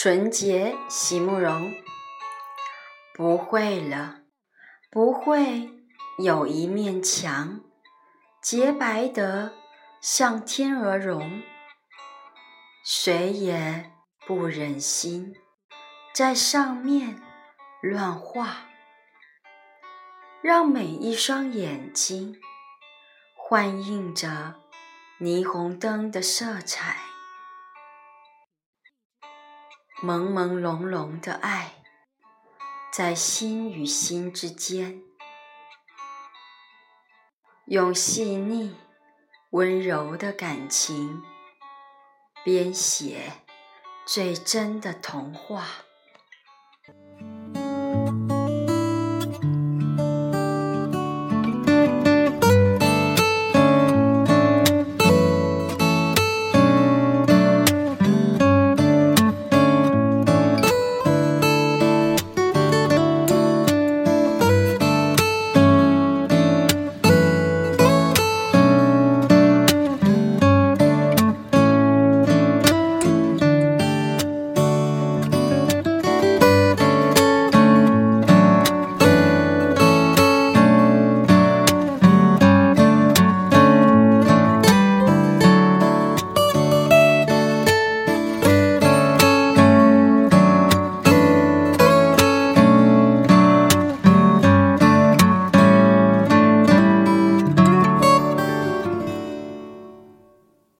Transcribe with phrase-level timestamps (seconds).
[0.00, 1.74] 纯洁，席慕容。
[3.12, 4.20] 不会了，
[4.92, 5.68] 不会
[6.20, 7.62] 有一面墙，
[8.40, 9.54] 洁白的
[10.00, 11.42] 像天鹅绒。
[12.84, 13.90] 谁也
[14.24, 15.34] 不忍心
[16.14, 17.20] 在上面
[17.82, 18.68] 乱画，
[20.40, 22.40] 让每一双眼睛
[23.34, 24.60] 幻映着
[25.20, 27.07] 霓虹灯的色彩。
[30.00, 31.72] 朦朦胧胧的爱，
[32.92, 35.02] 在心与心之间，
[37.64, 38.76] 用细腻
[39.50, 41.24] 温柔的感情
[42.44, 43.32] 编写
[44.06, 45.66] 最真的童话。